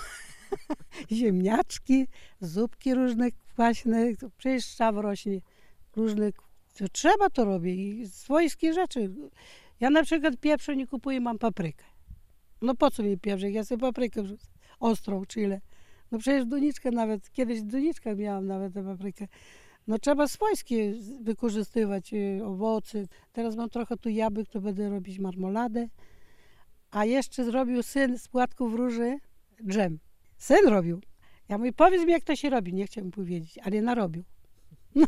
Ziemniaczki, 1.11 2.07
zupki 2.41 2.93
różne 2.93 3.31
kwaśne, 3.31 4.05
przecież 4.37 4.65
szczaw 4.65 4.95
rośnie. 4.95 5.41
Różne, 5.95 6.31
to 6.77 6.89
trzeba 6.91 7.29
to 7.29 7.45
robić 7.45 8.15
swojskie 8.15 8.73
rzeczy. 8.73 9.11
Ja 9.79 9.89
na 9.89 10.03
przykład 10.03 10.37
pieprzu 10.37 10.73
nie 10.73 10.87
kupuję, 10.87 11.21
mam 11.21 11.37
paprykę. 11.37 11.85
No 12.61 12.75
po 12.75 12.91
co 12.91 13.03
mi 13.03 13.17
pieprz, 13.17 13.43
jak 13.43 13.53
ja 13.53 13.63
sobie 13.63 13.81
paprykę 13.81 14.23
wrzucę, 14.23 14.47
ostrą, 14.79 15.25
chile. 15.25 15.61
No 16.11 16.19
przecież 16.19 16.45
doniczkę 16.45 16.91
nawet, 16.91 17.31
kiedyś 17.31 17.61
doniczkę 17.61 18.15
miałam 18.15 18.47
nawet 18.47 18.73
tę 18.73 18.83
paprykę. 18.83 19.27
No 19.87 19.99
trzeba 19.99 20.27
swojskie 20.27 20.93
wykorzystywać, 21.21 22.13
y, 22.13 22.41
owoce. 22.45 23.03
Teraz 23.31 23.55
mam 23.55 23.69
trochę 23.69 23.97
tu 23.97 24.09
jabłek, 24.09 24.49
to 24.49 24.61
będę 24.61 24.89
robić 24.89 25.19
marmoladę. 25.19 25.87
A 26.91 27.05
jeszcze 27.05 27.45
zrobił 27.45 27.83
syn 27.83 28.17
z 28.17 28.27
płatków 28.27 28.73
róży 28.75 29.17
dżem. 29.67 29.99
Syn 30.37 30.67
robił. 30.67 31.01
Ja 31.49 31.57
mówię, 31.57 31.73
powiedz 31.73 32.05
mi, 32.05 32.11
jak 32.11 32.23
to 32.23 32.35
się 32.35 32.49
robi. 32.49 32.73
Nie 32.73 32.85
chciał 32.85 33.05
mi 33.05 33.11
powiedzieć, 33.11 33.59
ale 33.63 33.81
narobił. 33.81 34.23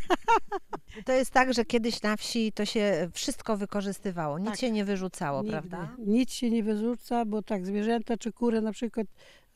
To 1.05 1.11
jest 1.13 1.31
tak, 1.31 1.53
że 1.53 1.65
kiedyś 1.65 2.01
na 2.01 2.17
wsi 2.17 2.51
to 2.51 2.65
się 2.65 3.09
wszystko 3.13 3.57
wykorzystywało, 3.57 4.39
nic 4.39 4.47
Tak. 4.49 4.59
się 4.59 4.71
nie 4.71 4.85
wyrzucało, 4.85 5.41
Nigdy. 5.41 5.51
prawda? 5.51 5.95
Nic 6.05 6.31
się 6.31 6.49
nie 6.49 6.63
wyrzuca, 6.63 7.25
bo 7.25 7.41
tak 7.41 7.65
zwierzęta 7.65 8.17
czy 8.17 8.31
kury 8.33 8.61
na 8.61 8.71
przykład 8.71 9.07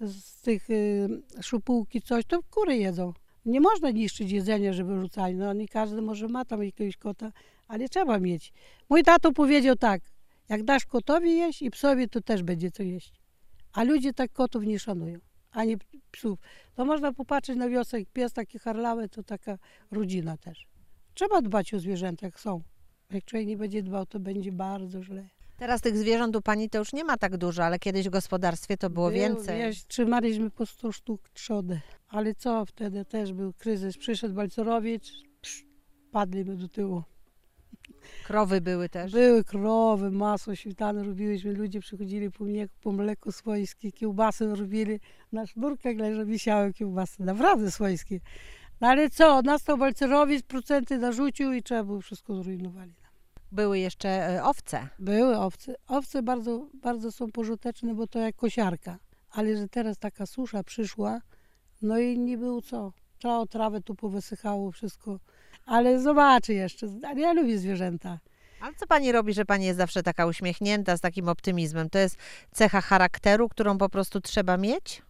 z 0.01 0.41
tych 0.41 0.69
y, 0.69 1.09
szupułki 1.41 2.01
coś, 2.01 2.25
to 2.25 2.39
kury 2.49 2.77
jedzą. 2.77 3.13
Nie 3.45 3.61
można 3.61 3.89
niszczyć 3.89 4.31
jedzenia, 4.31 4.73
że 4.73 4.83
wyrzucali. 4.83 5.35
No 5.35 5.53
nie 5.53 5.67
każdy 5.67 6.01
może 6.01 6.27
ma 6.27 6.45
tam 6.45 6.63
jakiegoś 6.63 6.97
kota, 6.97 7.31
ale 7.67 7.89
trzeba 7.89 8.19
mieć. 8.19 8.53
Mój 8.89 9.03
tato 9.03 9.31
powiedział 9.31 9.75
tak, 9.75 10.01
jak 10.49 10.63
dasz 10.63 10.85
kotowi 10.85 11.37
jeść 11.37 11.61
i 11.61 11.71
psowi, 11.71 12.09
to 12.09 12.21
też 12.21 12.43
będzie 12.43 12.71
co 12.71 12.83
jeść. 12.83 13.13
A 13.73 13.83
ludzie 13.83 14.13
tak 14.13 14.31
kotów 14.31 14.63
nie 14.63 14.79
szanują, 14.79 15.19
ani 15.51 15.77
psów. 16.11 16.39
To 16.75 16.85
można 16.85 17.13
popatrzeć 17.13 17.57
na 17.57 17.69
wiosę, 17.69 17.99
jak 17.99 18.09
pies 18.09 18.33
taki 18.33 18.59
harlawy, 18.59 19.09
to 19.09 19.23
taka 19.23 19.57
rodzina 19.91 20.37
też. 20.37 20.67
Trzeba 21.13 21.41
dbać 21.41 21.73
o 21.73 21.79
zwierzęta, 21.79 22.25
jak 22.25 22.39
są. 22.39 22.61
Jak 23.11 23.25
człowiek 23.25 23.47
nie 23.47 23.57
będzie 23.57 23.83
dbał, 23.83 24.05
to 24.05 24.19
będzie 24.19 24.51
bardzo 24.51 25.03
źle. 25.03 25.29
Teraz 25.61 25.81
tych 25.81 25.97
zwierząt 25.97 26.35
u 26.35 26.41
pani 26.41 26.69
to 26.69 26.77
już 26.77 26.93
nie 26.93 27.03
ma 27.03 27.17
tak 27.17 27.37
dużo, 27.37 27.63
ale 27.63 27.79
kiedyś 27.79 28.07
w 28.07 28.11
gospodarstwie 28.11 28.77
to 28.77 28.89
było 28.89 29.11
więcej. 29.11 29.59
Wiesz, 29.59 29.85
trzymaliśmy 29.87 30.49
po 30.49 30.65
100 30.65 30.91
sztuk 30.91 31.29
trzody. 31.29 31.79
Ale 32.07 32.35
co 32.35 32.65
wtedy 32.65 33.05
też 33.05 33.33
był 33.33 33.53
kryzys. 33.53 33.97
Przyszedł 33.97 34.33
Balcerowicz, 34.33 35.11
padliśmy 36.11 36.55
do 36.55 36.67
tyłu. 36.67 37.03
Krowy 38.25 38.61
były 38.61 38.89
też. 38.89 39.11
Były 39.11 39.43
krowy, 39.43 40.11
masło 40.11 40.55
świtane 40.55 41.03
robiliśmy. 41.03 41.53
Ludzie 41.53 41.79
przychodzili 41.79 42.31
po, 42.31 42.43
mnie, 42.43 42.67
po 42.81 42.91
mleko 42.91 43.31
swojskie, 43.31 43.91
kiełbasy 43.91 44.55
robili. 44.55 44.99
Na 45.31 45.45
sznurkach 45.45 45.97
leży, 45.97 46.25
wisiały 46.25 46.73
kiełbasy. 46.73 47.23
Naprawdę 47.23 47.71
swojskie. 47.71 48.19
No 48.81 48.87
ale 48.87 49.09
co, 49.09 49.41
nastał 49.41 49.77
Balcerowicz, 49.77 50.43
procenty 50.43 50.97
narzucił 50.97 51.53
i 51.53 51.63
trzeba 51.63 51.83
było 51.83 52.01
wszystko 52.01 52.35
zrujnowali. 52.35 53.00
Były 53.51 53.79
jeszcze 53.79 54.09
e, 54.09 54.43
owce. 54.43 54.87
Były 54.99 55.37
owce. 55.37 55.75
Owce 55.87 56.23
bardzo, 56.23 56.67
bardzo 56.73 57.11
są 57.11 57.31
pożyteczne, 57.31 57.93
bo 57.93 58.07
to 58.07 58.19
jak 58.19 58.35
kosiarka. 58.35 58.99
Ale 59.31 59.57
że 59.57 59.67
teraz 59.67 59.97
taka 59.97 60.25
susza 60.25 60.63
przyszła, 60.63 61.21
no 61.81 61.99
i 61.99 62.19
nie 62.19 62.37
było 62.37 62.61
co. 62.61 62.93
Całą 63.21 63.47
trawę 63.47 63.81
tu 63.81 63.95
powysychało 63.95 64.71
wszystko. 64.71 65.19
Ale 65.65 65.99
zobaczy 65.99 66.53
jeszcze. 66.53 66.87
Ja 67.15 67.33
lubię 67.33 67.57
zwierzęta. 67.57 68.19
Ale 68.61 68.73
co 68.75 68.87
pani 68.87 69.11
robi, 69.11 69.33
że 69.33 69.45
pani 69.45 69.65
jest 69.65 69.77
zawsze 69.77 70.03
taka 70.03 70.25
uśmiechnięta, 70.25 70.97
z 70.97 71.01
takim 71.01 71.29
optymizmem? 71.29 71.89
To 71.89 71.99
jest 71.99 72.17
cecha 72.51 72.81
charakteru, 72.81 73.49
którą 73.49 73.77
po 73.77 73.89
prostu 73.89 74.21
trzeba 74.21 74.57
mieć? 74.57 75.01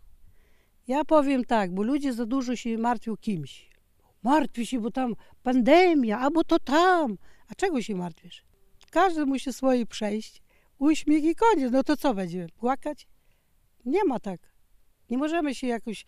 Ja 0.88 1.05
powiem 1.05 1.45
tak, 1.45 1.74
bo 1.74 1.83
ludzie 1.83 2.13
za 2.13 2.25
dużo 2.25 2.55
się 2.55 2.77
martwią 2.77 3.17
kimś. 3.17 3.69
Martwi 4.24 4.65
się, 4.65 4.79
bo 4.79 4.91
tam 4.91 5.15
pandemia, 5.43 6.19
albo 6.19 6.43
to 6.43 6.60
tam. 6.60 7.17
A 7.51 7.55
czego 7.55 7.81
się 7.81 7.96
martwisz? 7.96 8.43
Każdy 8.91 9.25
musi 9.25 9.53
swoje 9.53 9.86
przejść. 9.86 10.41
Uśmiech 10.79 11.24
i 11.24 11.36
koniec. 11.36 11.72
No 11.72 11.84
to 11.84 11.98
co 11.98 12.13
będziemy? 12.13 12.50
Płakać? 12.50 13.08
Nie 13.86 14.03
ma 14.03 14.20
tak. 14.20 14.39
Nie 15.10 15.17
możemy 15.17 15.55
się 15.55 15.67
jakoś 15.67 16.05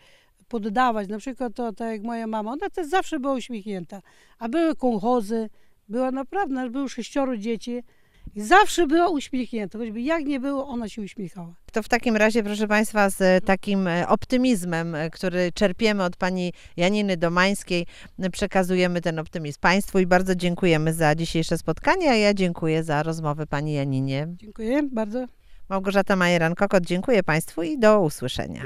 poddawać. 0.48 1.08
Na 1.08 1.18
przykład 1.18 1.54
to 1.56 1.74
tak 1.74 1.92
jak 1.92 2.04
moja 2.04 2.28
mama, 2.28 2.52
ona 2.52 2.70
też 2.70 2.88
zawsze 2.88 3.20
była 3.20 3.34
uśmiechnięta. 3.34 4.02
A 4.40 4.50
były 4.50 4.76
kołchozy, 4.76 5.50
była 5.90 6.12
naprawdę, 6.12 6.70
było 6.70 6.88
sześcioro 6.88 7.38
dzieci 7.38 7.84
zawsze 8.36 8.88
była 8.88 9.10
uśmiechnięta, 9.10 9.78
choćby 9.78 10.02
jak 10.02 10.26
nie 10.26 10.40
było, 10.40 10.68
ona 10.68 10.90
się 10.90 11.02
uśmiechała. 11.02 11.54
To 11.72 11.84
w 11.84 11.90
takim 11.90 12.16
razie, 12.16 12.44
proszę 12.44 12.68
Państwa, 12.68 13.10
z 13.10 13.22
e, 13.22 13.42
takim 13.42 13.88
e, 13.88 14.08
optymizmem, 14.08 14.96
e, 14.96 15.10
który 15.10 15.52
czerpiemy 15.52 16.04
od 16.04 16.16
pani 16.16 16.54
Janiny 16.78 17.18
Domańskiej, 17.18 17.86
przekazujemy 18.32 19.02
ten 19.02 19.20
optymizm 19.20 19.60
Państwu 19.60 20.00
i 20.00 20.06
bardzo 20.06 20.36
dziękujemy 20.36 20.94
za 20.94 21.16
dzisiejsze 21.16 21.58
spotkanie, 21.58 22.12
a 22.12 22.16
ja 22.16 22.34
dziękuję 22.34 22.84
za 22.84 23.04
rozmowę 23.04 23.48
pani 23.48 23.74
Janinie. 23.74 24.28
Dziękuję 24.38 24.84
bardzo. 24.84 25.26
Małgorzata 25.70 26.16
Majeran-Kokot, 26.16 26.82
dziękuję 26.82 27.24
Państwu 27.24 27.64
i 27.64 27.80
do 27.80 28.02
usłyszenia. 28.02 28.64